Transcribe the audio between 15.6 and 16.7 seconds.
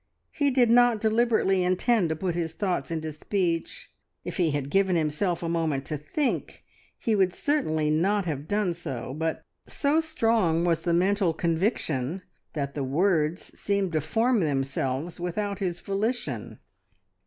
volition.